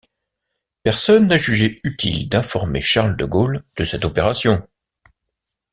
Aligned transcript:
Personne 0.81 1.27
n’a 1.27 1.37
jugé 1.37 1.75
utile 1.83 2.27
d’informer 2.27 2.81
Charles 2.81 3.15
de 3.17 3.25
Gaulle 3.25 3.63
de 3.77 3.85
cette 3.85 4.03
opération. 4.03 4.67